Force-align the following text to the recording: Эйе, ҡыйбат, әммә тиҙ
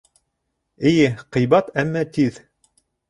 Эйе, 0.91 1.05
ҡыйбат, 1.37 1.69
әммә 1.83 2.03
тиҙ 2.17 2.41